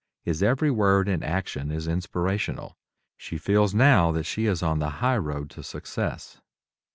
His 0.23 0.41
every 0.41 0.71
word 0.71 1.07
and 1.07 1.23
action 1.23 1.69
is 1.69 1.87
inspirational. 1.87 2.75
She 3.17 3.37
feels 3.37 3.75
now 3.75 4.11
that 4.13 4.25
she 4.25 4.47
is 4.47 4.63
on 4.63 4.79
the 4.79 4.89
highroad 4.99 5.51
to 5.51 5.61
success. 5.61 6.41